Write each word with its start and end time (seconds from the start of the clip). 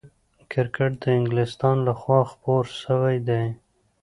کرکټ 0.51 0.91
د 1.01 1.03
انګلستان 1.17 1.77
له 1.87 1.93
خوا 1.99 2.19
خپور 2.31 2.63
سوی 2.83 3.17
دئ. 3.27 3.45